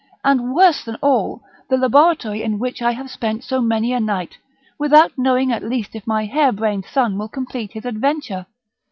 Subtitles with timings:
[0.23, 4.39] and, worse than all, the laboratory in which I have spent so many a night,
[4.79, 8.47] without knowing at least if my hair brained son will complete his adventure?